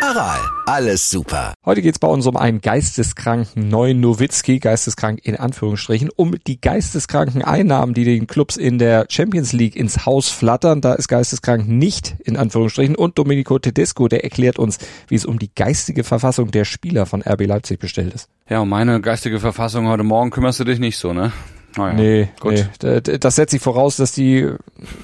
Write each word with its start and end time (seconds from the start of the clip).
Aral, 0.00 0.38
alles 0.66 1.10
super. 1.10 1.54
Heute 1.66 1.82
geht's 1.82 1.98
bei 1.98 2.06
uns 2.06 2.24
um 2.26 2.36
einen 2.36 2.60
geisteskranken 2.60 3.68
neuen 3.68 3.98
Nowitzki, 4.00 4.60
geisteskrank 4.60 5.18
in 5.24 5.34
Anführungsstrichen, 5.34 6.08
um 6.14 6.36
die 6.46 6.60
geisteskranken 6.60 7.42
Einnahmen, 7.42 7.94
die 7.94 8.04
den 8.04 8.28
Clubs 8.28 8.56
in 8.56 8.78
der 8.78 9.06
Champions 9.08 9.52
League 9.52 9.74
ins 9.74 10.06
Haus 10.06 10.28
flattern. 10.28 10.80
Da 10.80 10.94
ist 10.94 11.08
geisteskrank 11.08 11.66
nicht 11.66 12.14
in 12.24 12.36
Anführungsstrichen. 12.36 12.94
Und 12.94 13.18
Domenico 13.18 13.58
Tedesco, 13.58 14.06
der 14.06 14.22
erklärt 14.22 14.60
uns, 14.60 14.78
wie 15.08 15.16
es 15.16 15.26
um 15.26 15.40
die 15.40 15.50
geistige 15.52 16.04
Verfassung 16.04 16.52
der 16.52 16.64
Spieler 16.64 17.04
von 17.04 17.20
RB 17.20 17.46
Leipzig 17.46 17.80
bestellt 17.80 18.14
ist. 18.14 18.28
Ja, 18.48 18.60
um 18.60 18.68
meine 18.68 19.00
geistige 19.00 19.40
Verfassung 19.40 19.88
heute 19.88 20.04
Morgen 20.04 20.30
kümmerst 20.30 20.60
du 20.60 20.64
dich 20.64 20.78
nicht 20.78 20.96
so, 20.96 21.12
ne? 21.12 21.32
Naja, 21.78 21.94
nee, 21.94 22.28
gut. 22.40 22.68
Nee. 22.82 23.18
Das 23.20 23.36
setzt 23.36 23.52
sich 23.52 23.62
voraus, 23.62 23.96
dass 23.96 24.10
die 24.10 24.50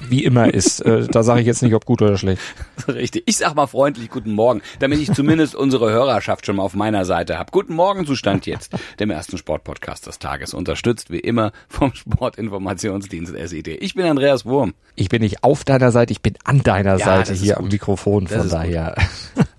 wie 0.09 0.25
immer 0.25 0.53
ist. 0.53 0.81
Äh, 0.81 1.07
da 1.07 1.23
sage 1.23 1.39
ich 1.39 1.47
jetzt 1.47 1.63
nicht, 1.63 1.73
ob 1.73 1.85
gut 1.85 2.01
oder 2.01 2.17
schlecht. 2.17 2.41
Richtig. 2.89 3.23
Ich 3.27 3.37
sag 3.37 3.55
mal 3.55 3.65
freundlich 3.65 4.09
guten 4.09 4.33
Morgen, 4.33 4.61
damit 4.79 4.99
ich 4.99 5.13
zumindest 5.13 5.55
unsere 5.55 5.89
Hörerschaft 5.89 6.45
schon 6.45 6.57
mal 6.57 6.63
auf 6.63 6.73
meiner 6.75 7.05
Seite 7.05 7.37
habe. 7.39 7.49
Guten 7.51 7.75
Morgen 7.75 8.05
Zustand 8.05 8.45
jetzt, 8.45 8.73
dem 8.99 9.09
ersten 9.09 9.37
Sportpodcast 9.37 10.05
des 10.05 10.19
Tages, 10.19 10.53
unterstützt 10.53 11.11
wie 11.11 11.19
immer 11.19 11.53
vom 11.69 11.93
Sportinformationsdienst 11.95 13.33
SED. 13.33 13.77
Ich 13.77 13.95
bin 13.95 14.05
Andreas 14.05 14.45
Wurm. 14.45 14.73
Ich 14.95 15.07
bin 15.07 15.21
nicht 15.21 15.45
auf 15.45 15.63
deiner 15.63 15.91
Seite, 15.91 16.11
ich 16.11 16.21
bin 16.21 16.33
an 16.43 16.61
deiner 16.61 16.97
ja, 16.97 17.05
Seite 17.05 17.33
hier 17.33 17.57
am 17.57 17.69
Mikrofon, 17.69 18.27
von 18.27 18.49
daher. 18.49 18.95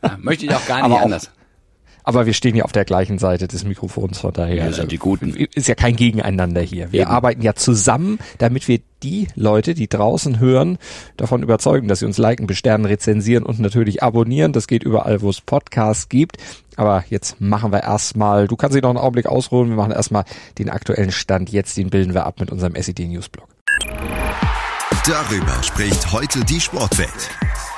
Ja, 0.03 0.19
möchte 0.19 0.44
ich 0.44 0.55
auch 0.55 0.67
gar 0.67 0.87
nicht 0.89 1.00
anders. 1.00 1.31
Aber 2.09 2.25
wir 2.25 2.35
stehen 2.35 2.55
ja 2.55 2.65
auf 2.65 2.71
der 2.71 2.85
gleichen 2.85 3.19
Seite 3.19 3.49
des 3.49 3.65
Mikrofons, 3.65 4.21
von 4.21 4.33
daher. 4.33 4.67
Wir 4.67 4.73
sind 4.73 4.93
die 4.93 4.97
Guten. 4.97 5.35
Ist 5.35 5.67
ja 5.67 5.75
kein 5.75 5.97
Gegeneinander 5.97 6.61
hier. 6.61 6.93
Wir 6.93 7.03
Eben. 7.03 7.11
arbeiten 7.11 7.43
ja 7.43 7.55
zusammen, 7.55 8.21
damit 8.39 8.69
wir 8.69 8.79
die 9.03 9.27
Leute, 9.35 9.75
die 9.75 9.89
draußen 9.89 10.39
hören, 10.39 10.79
davon 11.17 11.43
überzeugen, 11.43 11.89
dass 11.89 11.99
sie 11.99 12.07
uns 12.07 12.17
liken, 12.17 12.47
besternen, 12.47 12.87
rezensieren 12.87 13.43
und 13.43 13.59
natürlich 13.59 14.05
abonnieren. 14.05 14.53
Das 14.53 14.69
geht 14.69 14.84
überall, 14.84 15.21
wo 15.21 15.31
es 15.31 15.41
Podcasts 15.41 16.09
gibt. 16.09 16.37
Aber 16.77 17.05
jetzt 17.11 17.41
machen 17.41 17.73
wir 17.73 17.83
erstmal, 17.83 18.47
du 18.47 18.55
kannst 18.55 18.77
dich 18.77 18.83
noch 18.83 18.91
einen 18.91 18.99
Augenblick 18.99 19.27
ausruhen, 19.27 19.71
wir 19.71 19.77
machen 19.77 19.91
erstmal 19.91 20.23
den 20.59 20.71
aktuellen 20.71 21.11
Stand. 21.11 21.51
Jetzt 21.51 21.77
den 21.77 21.91
bilden 21.91 22.15
wir 22.15 22.25
ab 22.25 22.39
mit 22.39 22.53
unserem 22.53 22.77
SED 22.77 23.05
Newsblog. 23.09 23.49
Darüber 25.05 25.61
spricht 25.61 26.12
heute 26.12 26.45
die 26.45 26.61
Sportwelt. 26.61 27.31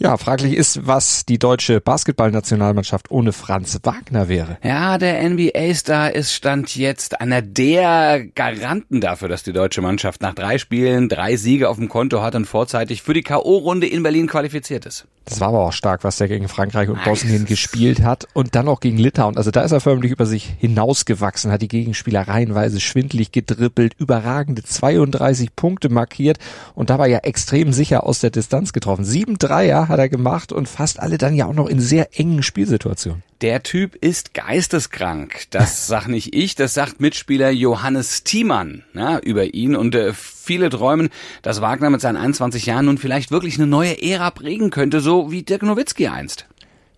Ja, 0.00 0.16
fraglich 0.16 0.54
ist, 0.54 0.86
was 0.86 1.26
die 1.26 1.40
deutsche 1.40 1.80
Basketballnationalmannschaft 1.80 3.10
ohne 3.10 3.32
Franz 3.32 3.80
Wagner 3.82 4.28
wäre. 4.28 4.56
Ja, 4.62 4.96
der 4.96 5.28
NBA-Star 5.28 6.14
ist 6.14 6.32
Stand 6.32 6.76
jetzt 6.76 7.20
einer 7.20 7.42
der 7.42 8.24
Garanten 8.24 9.00
dafür, 9.00 9.28
dass 9.28 9.42
die 9.42 9.52
deutsche 9.52 9.82
Mannschaft 9.82 10.22
nach 10.22 10.34
drei 10.34 10.58
Spielen 10.58 11.08
drei 11.08 11.36
Siege 11.36 11.68
auf 11.68 11.78
dem 11.78 11.88
Konto 11.88 12.22
hat 12.22 12.36
und 12.36 12.44
vorzeitig 12.44 13.02
für 13.02 13.12
die 13.12 13.22
K.O.-Runde 13.22 13.86
in 13.86 14.04
Berlin 14.04 14.28
qualifiziert 14.28 14.86
ist. 14.86 15.06
Das 15.24 15.40
war 15.40 15.48
aber 15.48 15.66
auch 15.66 15.72
stark, 15.72 16.04
was 16.04 16.16
der 16.16 16.28
gegen 16.28 16.48
Frankreich 16.48 16.88
und 16.88 17.02
Bosnien 17.04 17.44
gespielt 17.44 18.02
hat 18.02 18.28
und 18.32 18.54
dann 18.54 18.68
auch 18.68 18.80
gegen 18.80 18.96
Litauen. 18.98 19.36
Also 19.36 19.50
da 19.50 19.62
ist 19.62 19.72
er 19.72 19.80
förmlich 19.80 20.12
über 20.12 20.24
sich 20.24 20.54
hinausgewachsen, 20.58 21.50
hat 21.50 21.60
die 21.60 21.68
Gegenspieler 21.68 22.26
reihenweise 22.26 22.80
schwindlig 22.80 23.32
gedribbelt, 23.32 23.94
überragende 23.98 24.62
32 24.62 25.54
Punkte 25.54 25.90
markiert 25.90 26.38
und 26.74 26.88
dabei 26.88 27.08
ja 27.08 27.18
extrem 27.18 27.72
sicher 27.72 28.04
aus 28.04 28.20
der 28.20 28.30
Distanz 28.30 28.72
getroffen. 28.72 29.04
Sieben 29.04 29.38
Dreier 29.38 29.87
hat 29.88 29.98
er 29.98 30.08
gemacht 30.08 30.52
und 30.52 30.68
fast 30.68 31.00
alle 31.00 31.18
dann 31.18 31.34
ja 31.34 31.46
auch 31.46 31.54
noch 31.54 31.68
in 31.68 31.80
sehr 31.80 32.18
engen 32.18 32.42
Spielsituationen. 32.42 33.22
Der 33.40 33.62
Typ 33.62 33.94
ist 33.94 34.34
geisteskrank. 34.34 35.44
Das 35.50 35.86
sag 35.88 36.08
nicht 36.08 36.34
ich, 36.34 36.54
das 36.54 36.74
sagt 36.74 37.00
Mitspieler 37.00 37.50
Johannes 37.50 38.24
Thiemann 38.24 38.84
ja, 38.94 39.18
über 39.18 39.54
ihn. 39.54 39.76
Und 39.76 39.94
äh, 39.94 40.12
viele 40.12 40.70
träumen, 40.70 41.08
dass 41.42 41.60
Wagner 41.60 41.90
mit 41.90 42.00
seinen 42.00 42.16
21 42.16 42.66
Jahren 42.66 42.86
nun 42.86 42.98
vielleicht 42.98 43.30
wirklich 43.30 43.56
eine 43.56 43.66
neue 43.66 44.02
Ära 44.02 44.30
prägen 44.30 44.70
könnte, 44.70 45.00
so 45.00 45.30
wie 45.30 45.42
Dirk 45.42 45.62
Nowitzki 45.62 46.08
einst. 46.08 46.46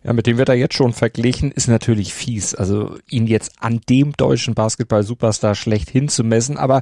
Ja, 0.02 0.14
mit 0.14 0.26
dem 0.26 0.38
wird 0.38 0.48
er 0.48 0.54
jetzt 0.54 0.74
schon 0.74 0.94
verglichen, 0.94 1.52
ist 1.52 1.68
natürlich 1.68 2.14
fies. 2.14 2.54
Also 2.54 2.96
ihn 3.10 3.26
jetzt 3.26 3.52
an 3.60 3.80
dem 3.90 4.12
deutschen 4.12 4.54
Basketball-Superstar 4.54 5.54
schlechthin 5.54 6.08
zu 6.08 6.24
messen. 6.24 6.56
Aber 6.56 6.80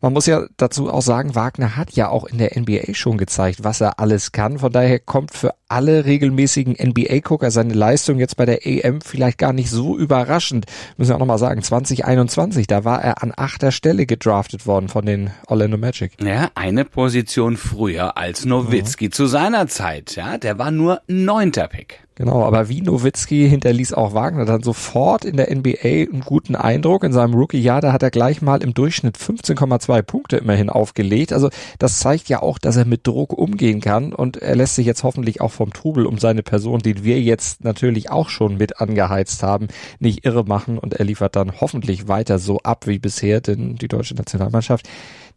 man 0.00 0.12
muss 0.12 0.26
ja 0.26 0.46
dazu 0.58 0.88
auch 0.88 1.02
sagen, 1.02 1.34
Wagner 1.34 1.76
hat 1.76 1.92
ja 1.92 2.08
auch 2.08 2.24
in 2.24 2.38
der 2.38 2.56
NBA 2.56 2.94
schon 2.94 3.18
gezeigt, 3.18 3.64
was 3.64 3.80
er 3.80 3.98
alles 3.98 4.30
kann. 4.30 4.60
Von 4.60 4.70
daher 4.70 5.00
kommt 5.00 5.34
für 5.34 5.54
alle 5.66 6.04
regelmäßigen 6.04 6.76
NBA-Gucker 6.80 7.50
seine 7.50 7.74
Leistung 7.74 8.20
jetzt 8.20 8.36
bei 8.36 8.46
der 8.46 8.64
EM 8.64 9.00
vielleicht 9.00 9.38
gar 9.38 9.52
nicht 9.52 9.70
so 9.70 9.96
überraschend. 9.98 10.66
Müssen 10.96 11.10
wir 11.10 11.16
auch 11.16 11.20
nochmal 11.20 11.38
sagen, 11.38 11.62
2021, 11.62 12.68
da 12.68 12.84
war 12.84 13.02
er 13.02 13.24
an 13.24 13.32
achter 13.36 13.72
Stelle 13.72 14.06
gedraftet 14.06 14.66
worden 14.66 14.88
von 14.88 15.04
den 15.04 15.30
Orlando 15.48 15.78
Magic. 15.78 16.12
Ja, 16.22 16.50
eine 16.54 16.84
Position 16.84 17.56
früher 17.56 18.16
als 18.16 18.44
Nowitzki 18.44 19.06
mhm. 19.06 19.12
zu 19.12 19.26
seiner 19.26 19.66
Zeit. 19.66 20.14
Ja, 20.14 20.38
der 20.38 20.58
war 20.58 20.70
nur 20.70 21.00
neunter 21.08 21.66
Pick. 21.66 22.00
Genau, 22.22 22.44
aber 22.44 22.68
wie 22.68 22.82
Nowitzki 22.82 23.48
hinterließ 23.48 23.94
auch 23.94 24.14
Wagner 24.14 24.44
dann 24.44 24.62
sofort 24.62 25.24
in 25.24 25.36
der 25.36 25.52
NBA 25.52 26.06
einen 26.08 26.20
guten 26.20 26.54
Eindruck. 26.54 27.02
In 27.02 27.12
seinem 27.12 27.34
Rookie-Jahr, 27.34 27.80
da 27.80 27.92
hat 27.92 28.04
er 28.04 28.12
gleich 28.12 28.40
mal 28.40 28.62
im 28.62 28.74
Durchschnitt 28.74 29.18
15,2 29.18 30.02
Punkte 30.02 30.36
immerhin 30.36 30.70
aufgelegt. 30.70 31.32
Also 31.32 31.50
das 31.80 31.98
zeigt 31.98 32.28
ja 32.28 32.40
auch, 32.40 32.58
dass 32.58 32.76
er 32.76 32.84
mit 32.84 33.08
Druck 33.08 33.32
umgehen 33.32 33.80
kann 33.80 34.12
und 34.12 34.36
er 34.36 34.54
lässt 34.54 34.76
sich 34.76 34.86
jetzt 34.86 35.02
hoffentlich 35.02 35.40
auch 35.40 35.50
vom 35.50 35.72
Trubel 35.72 36.06
um 36.06 36.16
seine 36.18 36.44
Person, 36.44 36.78
den 36.78 37.02
wir 37.02 37.20
jetzt 37.20 37.64
natürlich 37.64 38.12
auch 38.12 38.28
schon 38.28 38.56
mit 38.56 38.80
angeheizt 38.80 39.42
haben, 39.42 39.66
nicht 39.98 40.24
irre 40.24 40.44
machen 40.44 40.78
und 40.78 40.94
er 40.94 41.04
liefert 41.04 41.34
dann 41.34 41.60
hoffentlich 41.60 42.06
weiter 42.06 42.38
so 42.38 42.60
ab 42.60 42.86
wie 42.86 43.00
bisher, 43.00 43.40
denn 43.40 43.74
die 43.74 43.88
deutsche 43.88 44.14
Nationalmannschaft, 44.14 44.88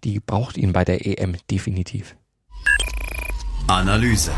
die 0.04 0.20
braucht 0.20 0.56
ihn 0.56 0.72
bei 0.72 0.86
der 0.86 1.04
EM 1.08 1.36
definitiv. 1.50 2.16
Analyse. 3.66 4.30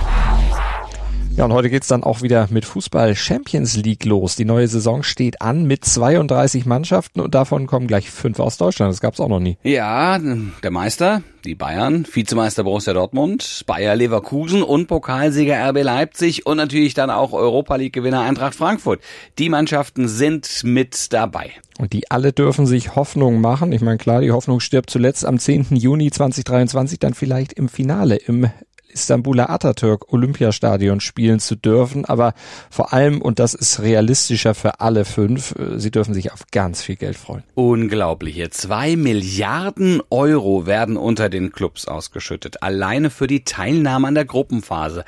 Ja, 1.38 1.46
und 1.46 1.54
heute 1.54 1.70
geht's 1.70 1.88
dann 1.88 2.04
auch 2.04 2.24
wieder 2.24 2.48
mit 2.50 2.66
Fußball 2.66 3.16
Champions 3.16 3.78
League 3.78 4.06
los. 4.06 4.36
Die 4.36 4.44
neue 4.44 4.68
Saison 4.68 5.04
steht 5.04 5.40
an 5.40 5.66
mit 5.66 5.86
32 5.86 6.66
Mannschaften 6.66 7.20
und 7.20 7.36
davon 7.36 7.68
kommen 7.68 7.86
gleich 7.86 8.10
fünf 8.10 8.40
aus 8.40 8.58
Deutschland. 8.58 8.92
Das 8.92 9.02
gab's 9.02 9.20
auch 9.20 9.28
noch 9.28 9.40
nie. 9.40 9.56
Ja, 9.62 10.18
der 10.18 10.72
Meister, 10.72 11.22
die 11.46 11.54
Bayern, 11.54 12.08
Vizemeister 12.12 12.64
Borussia 12.64 12.92
Dortmund, 12.94 13.66
Bayer 13.68 13.96
Leverkusen 13.96 14.64
und 14.64 14.88
Pokalsieger 14.88 15.70
RB 15.70 15.84
Leipzig 15.84 16.48
und 16.48 16.58
natürlich 16.58 16.96
dann 16.96 17.12
auch 17.12 17.34
Europa 17.34 17.76
League 17.76 17.94
Gewinner 17.94 18.22
Eintracht 18.22 18.56
Frankfurt. 18.56 19.00
Die 19.38 19.50
Mannschaften 19.50 20.08
sind 20.08 20.64
mit 20.64 21.14
dabei. 21.14 21.52
Und 21.78 21.94
die 21.94 22.10
alle 22.10 22.34
dürfen 22.34 22.66
sich 22.66 22.96
Hoffnung 22.96 23.42
machen. 23.42 23.72
Ich 23.74 23.82
meine, 23.82 24.00
klar, 24.00 24.22
die 24.22 24.32
Hoffnung 24.32 24.60
stirbt 24.60 24.90
zuletzt 24.90 25.24
am 25.24 25.38
10. 25.38 25.68
Juni 25.76 26.10
2023 26.10 26.98
dann 26.98 27.14
vielleicht 27.14 27.54
im 27.54 27.70
Finale 27.70 28.16
im 28.16 28.50
Istanbuler 28.90 29.50
Atatürk 29.50 30.12
Olympiastadion 30.12 31.00
spielen 31.00 31.40
zu 31.40 31.56
dürfen. 31.56 32.06
Aber 32.06 32.34
vor 32.70 32.94
allem, 32.94 33.22
und 33.22 33.40
das 33.40 33.54
ist 33.54 33.82
realistischer 33.82 34.56
für 34.56 34.80
alle 34.80 35.06
fünf, 35.06 35.56
äh, 35.56 35.80
sie 35.80 35.92
dürfen 35.92 36.14
sich 36.14 36.32
auf 36.32 36.48
ganz 36.52 36.82
viel 36.82 36.96
Geld 36.96 37.18
freuen. 37.18 37.44
Unglaubliche. 37.56 38.50
Zwei 38.50 38.96
Milliarden 38.96 40.02
Euro 40.10 40.66
werden 40.66 40.98
unter 40.98 41.30
den 41.30 41.52
Clubs 41.52 41.88
ausgeschüttet. 41.88 42.64
Alleine 42.64 43.10
für 43.10 43.28
die 43.28 43.44
Teilnahme 43.44 44.08
an 44.08 44.16
der 44.16 44.26
Gruppenphase 44.26 45.06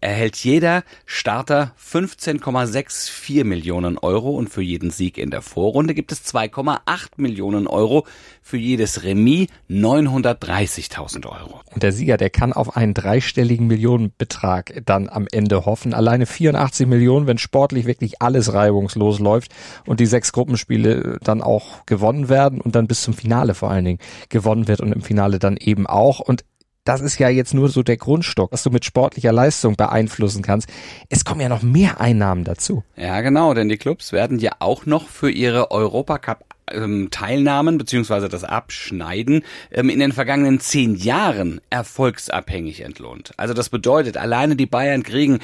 erhält 0.00 0.36
jeder 0.36 0.84
Starter 1.04 1.72
15,64 1.82 3.44
Millionen 3.44 3.98
Euro 3.98 4.30
und 4.30 4.50
für 4.50 4.62
jeden 4.62 4.90
Sieg 4.90 5.18
in 5.18 5.30
der 5.30 5.42
Vorrunde 5.42 5.94
gibt 5.94 6.12
es 6.12 6.24
2,8 6.24 7.08
Millionen 7.16 7.66
Euro. 7.66 8.06
Für 8.42 8.56
jedes 8.56 9.02
Remis 9.02 9.48
930.000 9.68 11.26
Euro. 11.26 11.60
Und 11.72 11.82
der 11.82 11.92
Sieger, 11.92 12.16
der 12.16 12.30
kann 12.30 12.52
auf 12.52 12.76
einen 12.76 12.94
dreistelligen 13.06 13.68
Millionenbetrag 13.68 14.82
dann 14.84 15.08
am 15.08 15.28
Ende 15.30 15.64
hoffen. 15.64 15.94
Alleine 15.94 16.26
84 16.26 16.88
Millionen, 16.88 17.28
wenn 17.28 17.38
sportlich 17.38 17.86
wirklich 17.86 18.20
alles 18.20 18.52
reibungslos 18.52 19.20
läuft 19.20 19.52
und 19.86 20.00
die 20.00 20.06
sechs 20.06 20.32
Gruppenspiele 20.32 21.18
dann 21.22 21.40
auch 21.40 21.86
gewonnen 21.86 22.28
werden 22.28 22.60
und 22.60 22.74
dann 22.74 22.88
bis 22.88 23.02
zum 23.02 23.14
Finale 23.14 23.54
vor 23.54 23.70
allen 23.70 23.84
Dingen 23.84 23.98
gewonnen 24.28 24.66
wird 24.66 24.80
und 24.80 24.92
im 24.92 25.02
Finale 25.02 25.38
dann 25.38 25.56
eben 25.56 25.86
auch. 25.86 26.18
Und 26.18 26.44
das 26.82 27.00
ist 27.00 27.18
ja 27.18 27.28
jetzt 27.28 27.54
nur 27.54 27.68
so 27.68 27.84
der 27.84 27.96
Grundstock, 27.96 28.50
was 28.50 28.64
du 28.64 28.70
mit 28.70 28.84
sportlicher 28.84 29.32
Leistung 29.32 29.76
beeinflussen 29.76 30.42
kannst. 30.42 30.68
Es 31.08 31.24
kommen 31.24 31.40
ja 31.40 31.48
noch 31.48 31.62
mehr 31.62 32.00
Einnahmen 32.00 32.42
dazu. 32.42 32.82
Ja, 32.96 33.20
genau, 33.20 33.54
denn 33.54 33.68
die 33.68 33.76
Clubs 33.76 34.12
werden 34.12 34.40
ja 34.40 34.52
auch 34.58 34.84
noch 34.84 35.06
für 35.08 35.30
ihre 35.30 35.70
Europacup 35.70 36.44
ähm, 36.70 37.08
Teilnahmen 37.10 37.78
beziehungsweise 37.78 38.28
das 38.28 38.44
Abschneiden 38.44 39.44
ähm, 39.70 39.88
in 39.88 39.98
den 39.98 40.12
vergangenen 40.12 40.60
zehn 40.60 40.94
Jahren 40.94 41.60
erfolgsabhängig 41.70 42.80
entlohnt. 42.80 43.32
Also 43.36 43.54
das 43.54 43.68
bedeutet, 43.68 44.16
alleine 44.16 44.56
die 44.56 44.66
Bayern 44.66 45.02
kriegen 45.02 45.38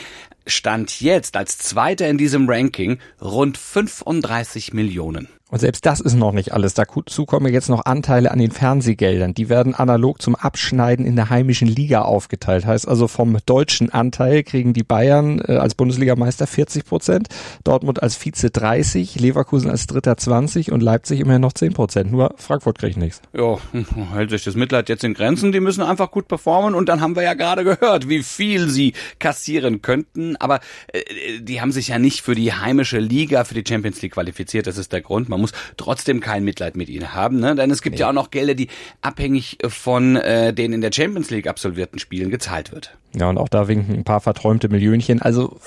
Stand 0.46 1.00
jetzt 1.00 1.36
als 1.36 1.58
Zweiter 1.58 2.08
in 2.08 2.18
diesem 2.18 2.48
Ranking 2.48 2.98
rund 3.20 3.58
35 3.58 4.72
Millionen. 4.72 5.28
Und 5.52 5.58
selbst 5.58 5.84
das 5.84 6.00
ist 6.00 6.14
noch 6.14 6.32
nicht 6.32 6.54
alles. 6.54 6.72
Dazu 6.72 7.26
kommen 7.26 7.52
jetzt 7.52 7.68
noch 7.68 7.84
Anteile 7.84 8.30
an 8.30 8.38
den 8.38 8.52
Fernsehgeldern. 8.52 9.34
Die 9.34 9.50
werden 9.50 9.74
analog 9.74 10.22
zum 10.22 10.34
Abschneiden 10.34 11.04
in 11.04 11.14
der 11.14 11.28
heimischen 11.28 11.68
Liga 11.68 12.00
aufgeteilt. 12.00 12.64
Heißt 12.64 12.88
also 12.88 13.06
vom 13.06 13.36
deutschen 13.44 13.90
Anteil 13.90 14.44
kriegen 14.44 14.72
die 14.72 14.82
Bayern 14.82 15.42
äh, 15.46 15.56
als 15.56 15.74
Bundesligameister 15.74 16.46
40 16.46 16.86
Prozent, 16.86 17.28
Dortmund 17.64 18.02
als 18.02 18.16
Vize 18.16 18.48
30, 18.48 19.20
Leverkusen 19.20 19.70
als 19.70 19.86
Dritter 19.86 20.16
20 20.16 20.72
und 20.72 20.80
Leipzig 20.80 21.20
immerhin 21.20 21.42
noch 21.42 21.52
10 21.52 21.74
Prozent. 21.74 22.10
Nur 22.10 22.32
Frankfurt 22.38 22.78
kriegt 22.78 22.96
nichts. 22.96 23.20
Ja, 23.34 23.58
hält 24.14 24.30
sich 24.30 24.44
das 24.44 24.54
Mitleid 24.54 24.88
jetzt 24.88 25.04
in 25.04 25.12
Grenzen. 25.12 25.52
Die 25.52 25.60
müssen 25.60 25.82
einfach 25.82 26.10
gut 26.10 26.28
performen 26.28 26.74
und 26.74 26.88
dann 26.88 27.02
haben 27.02 27.14
wir 27.14 27.24
ja 27.24 27.34
gerade 27.34 27.62
gehört, 27.64 28.08
wie 28.08 28.22
viel 28.22 28.70
sie 28.70 28.94
kassieren 29.18 29.82
könnten. 29.82 30.31
Aber 30.36 30.60
äh, 30.92 31.40
die 31.40 31.60
haben 31.60 31.72
sich 31.72 31.88
ja 31.88 31.98
nicht 31.98 32.22
für 32.22 32.34
die 32.34 32.52
heimische 32.52 32.98
Liga, 32.98 33.44
für 33.44 33.54
die 33.54 33.64
Champions 33.66 34.00
League 34.02 34.12
qualifiziert. 34.12 34.66
Das 34.66 34.78
ist 34.78 34.92
der 34.92 35.00
Grund. 35.00 35.28
Man 35.28 35.40
muss 35.40 35.52
trotzdem 35.76 36.20
kein 36.20 36.44
Mitleid 36.44 36.76
mit 36.76 36.88
ihnen 36.88 37.14
haben, 37.14 37.40
ne? 37.40 37.54
denn 37.54 37.70
es 37.70 37.82
gibt 37.82 37.94
nee. 37.94 38.00
ja 38.00 38.08
auch 38.08 38.14
noch 38.14 38.30
Gelder, 38.30 38.54
die 38.54 38.68
abhängig 39.00 39.58
von 39.68 40.16
äh, 40.16 40.52
den 40.52 40.72
in 40.72 40.80
der 40.80 40.92
Champions 40.92 41.30
League 41.30 41.46
absolvierten 41.46 41.98
Spielen 41.98 42.30
gezahlt 42.30 42.72
wird. 42.72 42.96
Ja, 43.14 43.28
und 43.28 43.36
auch 43.36 43.48
da 43.48 43.68
winken 43.68 43.94
ein 43.94 44.04
paar 44.04 44.20
verträumte 44.20 44.70
Millionchen. 44.70 45.20
Also 45.20 45.58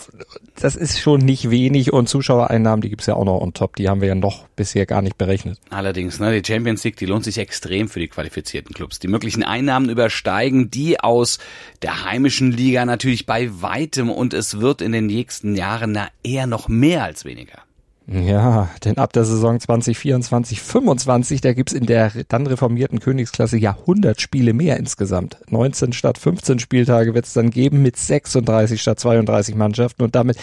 das 0.56 0.76
ist 0.76 1.00
schon 1.00 1.20
nicht 1.20 1.52
wenig 1.52 1.94
und 1.94 2.10
Zuschauereinnahmen, 2.10 2.82
die 2.82 2.90
gibt's 2.90 3.06
ja 3.06 3.14
auch 3.14 3.26
noch 3.26 3.40
on 3.40 3.54
top. 3.54 3.76
Die 3.76 3.88
haben 3.88 4.02
wir 4.02 4.08
ja 4.08 4.16
noch 4.16 4.48
bisher 4.56 4.88
gar 4.88 5.04
nicht 5.04 5.18
berechnet. 5.18 5.60
Allerdings, 5.70 6.20
ne, 6.20 6.40
die 6.40 6.46
Champions 6.46 6.84
League, 6.84 6.98
die 6.98 7.06
lohnt 7.06 7.24
sich 7.24 7.38
extrem 7.38 7.88
für 7.88 8.00
die 8.00 8.08
qualifizierten 8.08 8.74
Clubs. 8.74 8.98
Die 8.98 9.08
möglichen 9.08 9.44
Einnahmen 9.44 9.90
übersteigen 9.90 10.72
die 10.72 11.00
aus 11.00 11.38
der 11.84 12.06
heimischen 12.06 12.52
Liga 12.52 12.84
natürlich 12.86 13.28
bei 13.28 13.50
weitem 13.62 14.10
und 14.10 14.34
es 14.34 14.55
wird 14.62 14.81
in 14.81 14.92
den 14.92 15.07
nächsten 15.07 15.56
Jahren 15.56 15.92
na 15.92 16.07
eher 16.24 16.48
noch 16.48 16.68
mehr 16.68 17.04
als 17.04 17.25
weniger. 17.25 17.66
Ja, 18.07 18.69
denn 18.84 19.00
ab 19.00 19.13
der 19.13 19.25
Saison 19.25 19.60
2024, 19.60 20.62
25, 20.62 21.42
da 21.42 21.54
gibt's 21.54 21.74
in 21.74 21.88
der 21.88 22.12
dann 22.28 22.46
reformierten 22.46 23.00
Königsklasse 23.00 23.57
ja 23.57 23.72
100 23.72 24.22
Spiele 24.22 24.54
mehr 24.54 24.78
insgesamt. 24.78 25.38
19 25.50 25.92
statt 25.92 26.19
15 26.19 26.60
Spieltage 26.60 27.16
wird's 27.16 27.34
dann 27.34 27.50
geben 27.50 27.81
mit 27.81 27.98
36 27.98 28.80
statt 28.80 29.00
32 29.00 29.56
Mannschaften 29.56 30.04
und 30.04 30.13
damit 30.13 30.38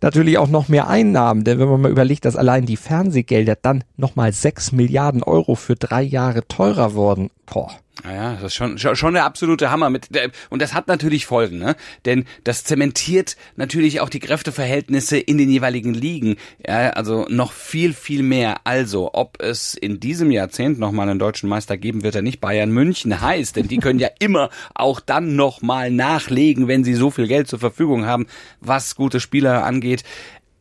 natürlich 0.00 0.38
auch 0.38 0.46
noch 0.46 0.68
mehr 0.68 0.86
Einnahmen. 0.86 1.42
Denn 1.42 1.58
wenn 1.58 1.68
man 1.68 1.80
mal 1.80 1.90
überlegt, 1.90 2.24
dass 2.24 2.36
allein 2.36 2.66
die 2.66 2.76
Fernsehgelder 2.76 3.56
dann 3.60 3.82
nochmal 3.96 4.32
6 4.32 4.70
Milliarden 4.70 5.24
Euro 5.24 5.56
für 5.56 5.74
drei 5.74 6.02
Jahre 6.02 6.46
teurer 6.46 6.94
wurden, 6.94 7.30
boah. 7.46 7.72
Ja, 8.04 8.34
das 8.34 8.44
ist 8.44 8.54
schon, 8.54 8.78
schon 8.78 9.14
der 9.14 9.24
absolute 9.24 9.70
Hammer 9.70 9.90
mit, 9.90 10.08
und 10.50 10.62
das 10.62 10.72
hat 10.72 10.86
natürlich 10.86 11.26
Folgen, 11.26 11.58
ne? 11.58 11.74
Denn 12.04 12.26
das 12.44 12.62
zementiert 12.62 13.36
natürlich 13.56 14.00
auch 14.00 14.08
die 14.08 14.20
Kräfteverhältnisse 14.20 15.18
in 15.18 15.36
den 15.36 15.50
jeweiligen 15.50 15.94
Ligen. 15.94 16.36
Ja, 16.64 16.90
also 16.90 17.26
noch 17.28 17.52
viel, 17.52 17.92
viel 17.92 18.22
mehr. 18.22 18.60
Also, 18.64 19.10
ob 19.14 19.42
es 19.42 19.74
in 19.74 19.98
diesem 19.98 20.30
Jahrzehnt 20.30 20.78
nochmal 20.78 21.08
einen 21.08 21.18
deutschen 21.18 21.48
Meister 21.48 21.76
geben 21.76 22.04
wird, 22.04 22.14
der 22.14 22.22
nicht 22.22 22.40
Bayern 22.40 22.70
München 22.70 23.20
heißt, 23.20 23.56
denn 23.56 23.66
die 23.66 23.78
können 23.78 23.98
ja 23.98 24.08
immer 24.20 24.50
auch 24.74 25.00
dann 25.00 25.34
nochmal 25.34 25.90
nachlegen, 25.90 26.68
wenn 26.68 26.84
sie 26.84 26.94
so 26.94 27.10
viel 27.10 27.26
Geld 27.26 27.48
zur 27.48 27.58
Verfügung 27.58 28.06
haben, 28.06 28.26
was 28.60 28.94
gute 28.94 29.18
Spieler 29.18 29.64
angeht. 29.64 30.04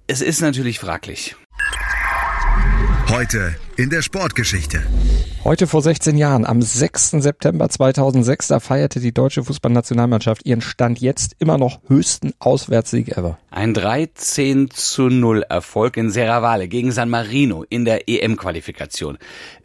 Es 0.07 0.21
ist 0.21 0.41
natürlich 0.41 0.79
fraglich. 0.79 1.35
Heute 3.09 3.55
in 3.77 3.89
der 3.89 4.01
Sportgeschichte. 4.01 4.83
Heute 5.47 5.65
vor 5.65 5.81
16 5.81 6.17
Jahren, 6.17 6.45
am 6.45 6.61
6. 6.61 7.11
September 7.11 7.69
2006, 7.69 8.49
da 8.49 8.59
feierte 8.59 8.99
die 8.99 9.13
deutsche 9.13 9.45
Fußballnationalmannschaft 9.45 10.45
ihren 10.45 10.59
Stand 10.59 10.99
jetzt 10.99 11.37
immer 11.39 11.57
noch 11.57 11.79
höchsten 11.87 12.33
Auswärtssieg 12.37 13.17
ever. 13.17 13.37
Ein 13.57 13.73
13 13.73 14.69
zu 14.69 15.09
0 15.09 15.41
Erfolg 15.49 15.97
in 15.97 16.11
Serravalle 16.11 16.67
gegen 16.67 16.91
San 16.91 17.09
Marino 17.09 17.65
in 17.67 17.85
der 17.85 18.07
EM-Qualifikation. 18.07 19.17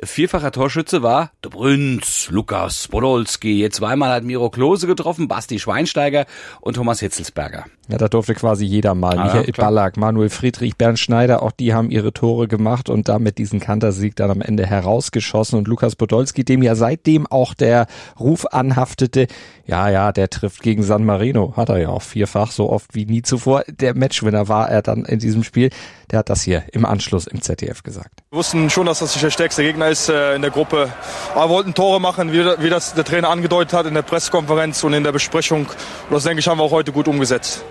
Vierfacher 0.03 0.51
Torschütze 0.51 1.03
war 1.03 1.33
De 1.45 1.51
Brünz, 1.51 2.31
Lukas 2.31 2.89
Podolski. 2.89 3.69
Zweimal 3.71 4.11
hat 4.11 4.25
Miro 4.25 4.49
Klose 4.49 4.87
getroffen, 4.87 5.29
Basti 5.29 5.59
Schweinsteiger 5.59 6.25
und 6.63 6.77
Thomas 6.77 7.01
Hitzelsberger. 7.01 7.67
Ja, 7.89 7.99
da 7.99 8.09
durfte 8.09 8.35
quasi 8.35 8.65
jeder 8.65 8.95
mal. 8.95 9.19
Ah, 9.19 9.25
Michael 9.25 9.47
ja, 9.47 9.53
Ballack, 9.55 9.99
Manuel 9.99 10.31
Friedrich, 10.31 10.77
Bernd 10.77 10.99
Schneider, 10.99 11.43
auch 11.43 11.53
die 11.53 11.75
haben 11.75 11.91
ihre 11.91 12.15
Tore 12.15 12.49
gemacht 12.49 12.89
und 12.89 13.11
damit 13.11 13.37
diesen 13.37 13.61
Kantersieg 13.61 14.17
dann 14.17 14.31
am 14.31 14.41
Ende 14.41 14.65
herausgeschossen. 14.65 15.59
Und 15.59 15.69
Lukas 15.69 15.97
Podolski, 15.97 16.45
dem 16.45 16.63
ja 16.63 16.75
seitdem 16.77 17.27
auch 17.27 17.53
der 17.53 17.89
Ruf 18.19 18.47
anhaftete, 18.47 19.27
ja, 19.67 19.91
ja, 19.91 20.13
der 20.13 20.31
trifft 20.31 20.63
gegen 20.63 20.83
San 20.83 21.05
Marino, 21.05 21.53
hat 21.57 21.69
er 21.69 21.79
ja 21.79 21.89
auch 21.91 22.03
vierfach, 22.03 22.53
so 22.53 22.71
oft 22.71 22.95
wie 22.95 23.05
nie 23.05 23.21
zuvor. 23.21 23.65
Der 23.83 23.97
Matchwinner 23.97 24.47
war 24.47 24.71
er 24.71 24.81
dann 24.81 25.05
in 25.05 25.19
diesem 25.19 25.43
Spiel. 25.43 25.71
Der 26.13 26.21
hat 26.21 26.31
das 26.31 26.43
hier 26.43 26.63
im 26.73 26.87
Anschluss 26.87 27.27
im 27.27 27.43
ZDF 27.43 27.83
gesagt. 27.83 28.23
Wir 28.31 28.39
wussten 28.39 28.71
schon, 28.71 28.87
dass 28.87 29.01
das 29.01 29.15
nicht 29.15 29.25
der 29.25 29.31
stärkste 29.31 29.65
Gegner 29.65 29.89
ist 29.89 30.09
äh, 30.09 30.37
in 30.37 30.43
der 30.43 30.53
Gruppe. 30.53 30.93
Aber 31.35 31.47
wir 31.47 31.55
wollten 31.57 31.75
Tore 31.75 32.01
machen, 32.01 32.33
wie, 32.33 32.45
wie 32.63 32.71
das 32.71 32.95
der 32.95 33.05
Trainer 33.05 33.29
angedeutet 33.29 33.73
hat 33.73 33.87
in 33.87 33.95
der 33.95 34.03
Pressekonferenz 34.03 34.85
und 34.85 34.95
in 34.95 35.03
der 35.03 35.11
Besprechung. 35.11 35.67
Und 35.67 36.13
das, 36.13 36.23
denke 36.23 36.39
ich, 36.39 36.47
haben 36.47 36.59
wir 36.59 36.65
auch 36.65 36.71
heute 36.71 36.93
gut 36.93 37.09
umgesetzt. 37.09 37.65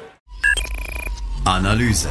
Analyse. 1.45 2.09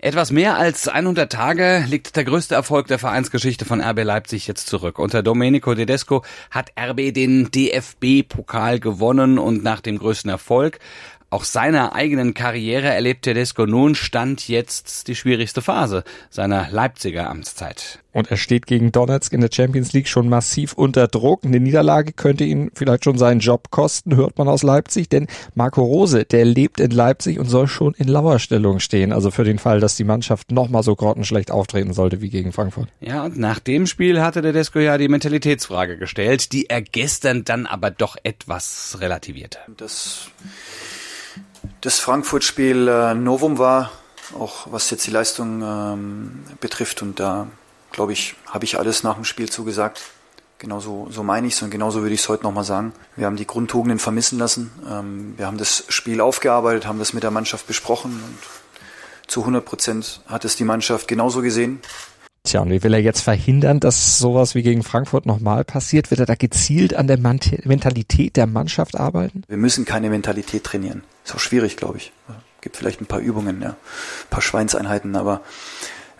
Etwas 0.00 0.30
mehr 0.30 0.56
als 0.56 0.86
100 0.86 1.32
Tage 1.32 1.84
liegt 1.88 2.14
der 2.14 2.22
größte 2.22 2.54
Erfolg 2.54 2.86
der 2.86 3.00
Vereinsgeschichte 3.00 3.64
von 3.64 3.80
RB 3.80 4.04
Leipzig 4.04 4.46
jetzt 4.46 4.68
zurück. 4.68 5.00
Unter 5.00 5.24
Domenico 5.24 5.74
Tedesco 5.74 6.22
hat 6.52 6.70
RB 6.78 7.12
den 7.12 7.50
DFB-Pokal 7.50 8.78
gewonnen 8.78 9.40
und 9.40 9.64
nach 9.64 9.80
dem 9.80 9.98
größten 9.98 10.30
Erfolg 10.30 10.78
auch 11.30 11.44
seiner 11.44 11.94
eigenen 11.94 12.32
Karriere 12.32 12.88
erlebt 12.88 13.22
Tedesco 13.22 13.66
nun 13.66 13.94
Stand 13.94 14.48
jetzt 14.48 15.08
die 15.08 15.14
schwierigste 15.14 15.60
Phase 15.60 16.04
seiner 16.30 16.68
Leipziger 16.70 17.28
Amtszeit. 17.28 18.00
Und 18.12 18.30
er 18.30 18.38
steht 18.38 18.66
gegen 18.66 18.90
Donetsk 18.90 19.32
in 19.34 19.42
der 19.42 19.50
Champions 19.52 19.92
League 19.92 20.08
schon 20.08 20.28
massiv 20.28 20.72
unter 20.72 21.06
Druck. 21.06 21.44
Eine 21.44 21.60
Niederlage 21.60 22.12
könnte 22.12 22.44
ihn 22.44 22.70
vielleicht 22.74 23.04
schon 23.04 23.18
seinen 23.18 23.40
Job 23.40 23.70
kosten, 23.70 24.16
hört 24.16 24.38
man 24.38 24.48
aus 24.48 24.62
Leipzig. 24.62 25.08
Denn 25.10 25.26
Marco 25.54 25.82
Rose, 25.82 26.24
der 26.24 26.44
lebt 26.46 26.80
in 26.80 26.90
Leipzig 26.90 27.38
und 27.38 27.46
soll 27.46 27.68
schon 27.68 27.94
in 27.94 28.08
Lauerstellung 28.08 28.80
stehen. 28.80 29.12
Also 29.12 29.30
für 29.30 29.44
den 29.44 29.58
Fall, 29.58 29.80
dass 29.80 29.96
die 29.96 30.04
Mannschaft 30.04 30.50
nochmal 30.50 30.82
so 30.82 30.96
grottenschlecht 30.96 31.50
auftreten 31.50 31.92
sollte 31.92 32.22
wie 32.22 32.30
gegen 32.30 32.52
Frankfurt. 32.52 32.88
Ja, 33.00 33.24
und 33.24 33.38
nach 33.38 33.60
dem 33.60 33.86
Spiel 33.86 34.22
hatte 34.22 34.42
der 34.42 34.52
Desko 34.52 34.78
ja 34.78 34.96
die 34.96 35.08
Mentalitätsfrage 35.08 35.98
gestellt, 35.98 36.52
die 36.52 36.70
er 36.70 36.80
gestern 36.80 37.44
dann 37.44 37.66
aber 37.66 37.90
doch 37.90 38.16
etwas 38.24 38.96
relativierte. 39.00 39.58
Das 39.76 40.30
das 41.80 41.98
Frankfurt-Spiel 41.98 42.88
äh, 42.88 43.14
Novum 43.14 43.58
war, 43.58 43.90
auch 44.38 44.66
was 44.70 44.90
jetzt 44.90 45.06
die 45.06 45.10
Leistung 45.10 45.62
ähm, 45.62 46.44
betrifft. 46.60 47.02
Und 47.02 47.20
da, 47.20 47.46
glaube 47.92 48.12
ich, 48.12 48.34
habe 48.46 48.64
ich 48.64 48.78
alles 48.78 49.02
nach 49.02 49.14
dem 49.14 49.24
Spiel 49.24 49.48
zugesagt. 49.48 50.02
Genauso 50.58 51.06
so 51.10 51.22
meine 51.22 51.46
ich 51.46 51.54
es 51.54 51.62
und 51.62 51.70
genauso 51.70 52.02
würde 52.02 52.14
ich 52.14 52.20
es 52.20 52.28
heute 52.28 52.42
nochmal 52.42 52.64
sagen. 52.64 52.92
Wir 53.14 53.26
haben 53.26 53.36
die 53.36 53.46
Grundtugenden 53.46 54.00
vermissen 54.00 54.38
lassen. 54.38 54.72
Ähm, 54.90 55.34
wir 55.36 55.46
haben 55.46 55.58
das 55.58 55.84
Spiel 55.88 56.20
aufgearbeitet, 56.20 56.86
haben 56.86 56.98
das 56.98 57.12
mit 57.12 57.22
der 57.22 57.30
Mannschaft 57.30 57.66
besprochen 57.66 58.12
und 58.12 58.38
zu 59.28 59.40
100 59.40 59.64
Prozent 59.64 60.20
hat 60.26 60.44
es 60.44 60.56
die 60.56 60.64
Mannschaft 60.64 61.06
genauso 61.06 61.42
gesehen. 61.42 61.80
Tja, 62.48 62.62
und 62.62 62.70
wie 62.70 62.82
will 62.82 62.94
er 62.94 63.02
jetzt 63.02 63.20
verhindern, 63.20 63.78
dass 63.78 64.18
sowas 64.18 64.54
wie 64.54 64.62
gegen 64.62 64.82
Frankfurt 64.82 65.26
nochmal 65.26 65.64
passiert? 65.64 66.10
Wird 66.10 66.20
er 66.20 66.24
da 66.24 66.34
gezielt 66.34 66.94
an 66.94 67.06
der 67.06 67.18
Mentalität 67.18 68.36
der 68.36 68.46
Mannschaft 68.46 68.98
arbeiten? 68.98 69.42
Wir 69.48 69.58
müssen 69.58 69.84
keine 69.84 70.08
Mentalität 70.08 70.64
trainieren. 70.64 71.02
Ist 71.26 71.34
auch 71.34 71.40
schwierig, 71.40 71.76
glaube 71.76 71.98
ich. 71.98 72.10
Gibt 72.62 72.78
vielleicht 72.78 73.02
ein 73.02 73.06
paar 73.06 73.18
Übungen, 73.18 73.60
ja. 73.60 73.68
ein 73.68 73.76
paar 74.30 74.40
Schweinseinheiten, 74.40 75.14
aber 75.14 75.42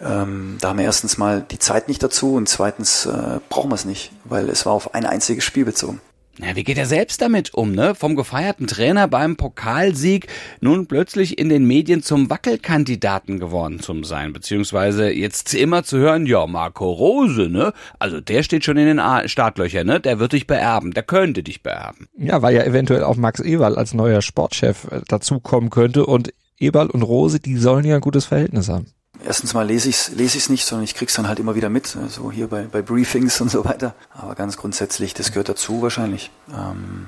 ähm, 0.02 0.58
da 0.60 0.68
haben 0.68 0.78
wir 0.78 0.84
erstens 0.84 1.16
mal 1.16 1.46
die 1.50 1.58
Zeit 1.58 1.88
nicht 1.88 2.02
dazu 2.02 2.34
und 2.34 2.46
zweitens 2.46 3.06
äh, 3.06 3.40
brauchen 3.48 3.70
wir 3.70 3.76
es 3.76 3.86
nicht, 3.86 4.12
weil 4.24 4.50
es 4.50 4.66
war 4.66 4.74
auf 4.74 4.94
ein 4.94 5.06
einziges 5.06 5.44
Spiel 5.44 5.64
bezogen. 5.64 5.98
Ja, 6.40 6.54
wie 6.54 6.62
geht 6.62 6.78
er 6.78 6.86
selbst 6.86 7.20
damit 7.20 7.52
um, 7.54 7.72
ne? 7.72 7.96
Vom 7.96 8.14
gefeierten 8.14 8.68
Trainer 8.68 9.08
beim 9.08 9.36
Pokalsieg 9.36 10.28
nun 10.60 10.86
plötzlich 10.86 11.36
in 11.36 11.48
den 11.48 11.66
Medien 11.66 12.02
zum 12.02 12.30
Wackelkandidaten 12.30 13.40
geworden 13.40 13.80
zu 13.80 14.04
sein, 14.04 14.32
beziehungsweise 14.32 15.10
jetzt 15.10 15.52
immer 15.54 15.82
zu 15.82 15.98
hören, 15.98 16.26
ja, 16.26 16.46
Marco 16.46 16.92
Rose, 16.92 17.48
ne? 17.48 17.72
Also 17.98 18.20
der 18.20 18.44
steht 18.44 18.64
schon 18.64 18.76
in 18.76 18.86
den 18.96 19.28
Startlöchern, 19.28 19.86
ne? 19.86 19.98
Der 19.98 20.20
wird 20.20 20.32
dich 20.32 20.46
beerben, 20.46 20.92
der 20.92 21.02
könnte 21.02 21.42
dich 21.42 21.64
beerben. 21.64 22.06
Ja, 22.16 22.40
weil 22.40 22.54
ja 22.54 22.62
eventuell 22.62 23.02
auch 23.02 23.16
Max 23.16 23.40
Eberl 23.40 23.76
als 23.76 23.92
neuer 23.92 24.22
Sportchef 24.22 24.86
äh, 24.92 25.00
dazukommen 25.08 25.70
könnte 25.70 26.06
und 26.06 26.32
Eberl 26.60 26.90
und 26.90 27.02
Rose, 27.02 27.40
die 27.40 27.56
sollen 27.56 27.84
ja 27.84 27.96
ein 27.96 28.00
gutes 28.00 28.26
Verhältnis 28.26 28.68
haben 28.68 28.86
erstens 29.28 29.52
mal 29.54 29.66
lese 29.66 29.90
ich 29.90 29.96
es 29.96 30.08
lese 30.10 30.38
ich's 30.38 30.48
nicht, 30.48 30.64
sondern 30.64 30.84
ich 30.84 30.94
krieg's 30.94 31.14
dann 31.14 31.28
halt 31.28 31.38
immer 31.38 31.54
wieder 31.54 31.68
mit, 31.68 31.86
so 31.86 32.00
also 32.00 32.32
hier 32.32 32.48
bei, 32.48 32.62
bei 32.62 32.82
Briefings 32.82 33.40
und 33.40 33.50
so 33.50 33.64
weiter. 33.64 33.94
Aber 34.10 34.34
ganz 34.34 34.56
grundsätzlich, 34.56 35.14
das 35.14 35.30
gehört 35.30 35.50
dazu 35.50 35.82
wahrscheinlich. 35.82 36.30
Ähm, 36.50 37.06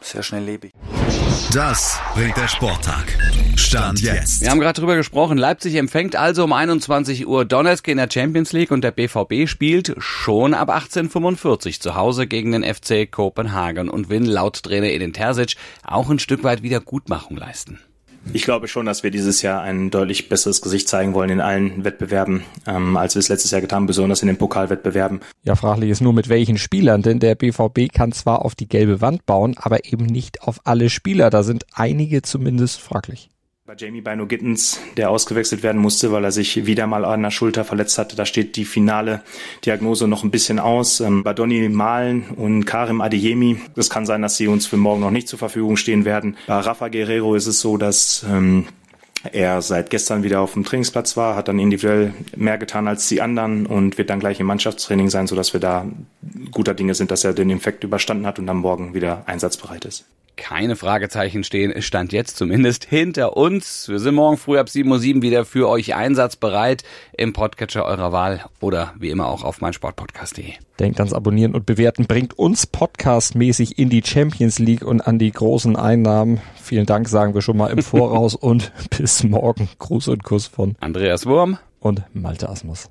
sehr 0.00 0.22
schnell 0.22 0.44
lebe 0.44 0.68
ich. 0.68 0.72
Das 1.52 1.98
bringt 2.14 2.36
der 2.36 2.48
Sporttag. 2.48 3.06
Stand 3.56 4.00
jetzt. 4.00 4.40
Wir 4.40 4.50
haben 4.50 4.60
gerade 4.60 4.80
drüber 4.80 4.96
gesprochen. 4.96 5.36
Leipzig 5.36 5.74
empfängt 5.74 6.16
also 6.16 6.44
um 6.44 6.52
21 6.52 7.26
Uhr 7.26 7.44
Donetsk 7.44 7.88
in 7.88 7.96
der 7.96 8.08
Champions 8.10 8.52
League 8.52 8.70
und 8.70 8.82
der 8.82 8.92
BVB 8.92 9.48
spielt 9.48 9.94
schon 9.98 10.54
ab 10.54 10.70
1845 10.70 11.80
zu 11.80 11.94
Hause 11.94 12.26
gegen 12.26 12.52
den 12.52 12.62
FC 12.62 13.10
Kopenhagen 13.10 13.88
und 13.88 14.08
will 14.08 14.24
laut 14.24 14.62
Trainer 14.62 14.88
Edin 14.88 15.12
Terzic 15.12 15.56
auch 15.82 16.08
ein 16.08 16.18
Stück 16.18 16.44
weit 16.44 16.62
Wiedergutmachung 16.62 17.36
leisten. 17.36 17.80
Ich 18.32 18.42
glaube 18.42 18.68
schon, 18.68 18.86
dass 18.86 19.02
wir 19.02 19.10
dieses 19.10 19.42
Jahr 19.42 19.62
ein 19.62 19.90
deutlich 19.90 20.28
besseres 20.28 20.60
Gesicht 20.60 20.88
zeigen 20.88 21.14
wollen 21.14 21.30
in 21.30 21.40
allen 21.40 21.84
Wettbewerben, 21.84 22.42
ähm, 22.66 22.96
als 22.96 23.14
wir 23.14 23.20
es 23.20 23.28
letztes 23.28 23.50
Jahr 23.50 23.60
getan 23.60 23.76
haben, 23.76 23.86
besonders 23.86 24.22
in 24.22 24.28
den 24.28 24.36
Pokalwettbewerben. 24.36 25.20
Ja, 25.44 25.54
fraglich 25.54 25.90
ist 25.90 26.00
nur 26.00 26.12
mit 26.12 26.28
welchen 26.28 26.58
Spielern, 26.58 27.02
denn 27.02 27.18
der 27.18 27.34
BVB 27.34 27.92
kann 27.92 28.12
zwar 28.12 28.44
auf 28.44 28.54
die 28.54 28.68
gelbe 28.68 29.00
Wand 29.00 29.26
bauen, 29.26 29.56
aber 29.58 29.84
eben 29.84 30.06
nicht 30.06 30.42
auf 30.42 30.60
alle 30.64 30.90
Spieler. 30.90 31.30
Da 31.30 31.42
sind 31.42 31.64
einige 31.72 32.22
zumindest 32.22 32.80
fraglich. 32.80 33.30
Bei 33.66 33.74
Jamie 33.76 34.00
Bino 34.00 34.26
Gittens, 34.28 34.78
der 34.96 35.10
ausgewechselt 35.10 35.64
werden 35.64 35.80
musste, 35.80 36.12
weil 36.12 36.22
er 36.22 36.30
sich 36.30 36.66
wieder 36.66 36.86
mal 36.86 37.04
an 37.04 37.24
der 37.24 37.32
Schulter 37.32 37.64
verletzt 37.64 37.98
hatte, 37.98 38.14
da 38.14 38.24
steht 38.24 38.54
die 38.54 38.64
finale 38.64 39.22
Diagnose 39.64 40.06
noch 40.06 40.22
ein 40.22 40.30
bisschen 40.30 40.60
aus. 40.60 41.00
Ähm, 41.00 41.24
bei 41.24 41.34
Donny 41.34 41.68
Malen 41.68 42.28
und 42.36 42.64
Karim 42.64 43.00
Adeyemi, 43.00 43.60
es 43.74 43.90
kann 43.90 44.06
sein, 44.06 44.22
dass 44.22 44.36
sie 44.36 44.46
uns 44.46 44.68
für 44.68 44.76
morgen 44.76 45.00
noch 45.00 45.10
nicht 45.10 45.26
zur 45.26 45.40
Verfügung 45.40 45.76
stehen 45.76 46.04
werden. 46.04 46.36
Bei 46.46 46.60
Rafa 46.60 46.86
Guerrero 46.86 47.34
ist 47.34 47.48
es 47.48 47.58
so, 47.58 47.76
dass 47.76 48.24
ähm, 48.30 48.66
er 49.32 49.60
seit 49.62 49.90
gestern 49.90 50.22
wieder 50.22 50.42
auf 50.42 50.52
dem 50.52 50.62
Trainingsplatz 50.62 51.16
war, 51.16 51.34
hat 51.34 51.48
dann 51.48 51.58
individuell 51.58 52.14
mehr 52.36 52.58
getan 52.58 52.86
als 52.86 53.08
die 53.08 53.20
anderen 53.20 53.66
und 53.66 53.98
wird 53.98 54.10
dann 54.10 54.20
gleich 54.20 54.38
im 54.38 54.46
Mannschaftstraining 54.46 55.10
sein, 55.10 55.26
sodass 55.26 55.54
wir 55.54 55.60
da 55.60 55.86
guter 56.52 56.74
Dinge 56.74 56.94
sind, 56.94 57.10
dass 57.10 57.24
er 57.24 57.32
den 57.32 57.50
Infekt 57.50 57.82
überstanden 57.82 58.26
hat 58.26 58.38
und 58.38 58.46
dann 58.46 58.58
morgen 58.58 58.94
wieder 58.94 59.24
einsatzbereit 59.26 59.86
ist 59.86 60.04
keine 60.36 60.76
Fragezeichen 60.76 61.44
stehen. 61.44 61.70
Es 61.70 61.84
stand 61.84 62.12
jetzt 62.12 62.36
zumindest 62.36 62.84
hinter 62.84 63.36
uns. 63.36 63.88
Wir 63.88 63.98
sind 63.98 64.14
morgen 64.14 64.36
früh 64.36 64.58
ab 64.58 64.68
7.07 64.68 65.16
Uhr 65.16 65.22
wieder 65.22 65.44
für 65.44 65.68
euch 65.68 65.94
einsatzbereit 65.94 66.84
im 67.16 67.32
Podcatcher 67.32 67.84
eurer 67.84 68.12
Wahl 68.12 68.44
oder 68.60 68.94
wie 68.98 69.10
immer 69.10 69.26
auch 69.26 69.44
auf 69.44 69.60
meinsportpodcast.de. 69.60 70.52
Denkt 70.78 71.00
ans 71.00 71.14
Abonnieren 71.14 71.54
und 71.54 71.66
Bewerten, 71.66 72.06
bringt 72.06 72.38
uns 72.38 72.66
podcastmäßig 72.66 73.78
in 73.78 73.88
die 73.88 74.02
Champions 74.04 74.58
League 74.58 74.84
und 74.84 75.00
an 75.00 75.18
die 75.18 75.30
großen 75.30 75.76
Einnahmen. 75.76 76.40
Vielen 76.62 76.86
Dank, 76.86 77.08
sagen 77.08 77.34
wir 77.34 77.42
schon 77.42 77.56
mal 77.56 77.68
im 77.68 77.82
Voraus 77.82 78.34
und 78.36 78.72
bis 78.96 79.24
morgen. 79.24 79.68
Gruß 79.78 80.08
und 80.08 80.22
Kuss 80.22 80.46
von 80.46 80.76
Andreas 80.80 81.26
Wurm 81.26 81.58
und 81.80 82.02
Malte 82.12 82.48
Asmus. 82.48 82.90